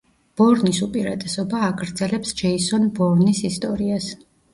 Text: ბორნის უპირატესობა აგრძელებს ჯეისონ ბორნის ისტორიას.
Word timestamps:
ბორნის 0.39 0.77
უპირატესობა 0.85 1.59
აგრძელებს 1.65 2.31
ჯეისონ 2.39 2.87
ბორნის 2.97 3.43
ისტორიას. 3.51 4.09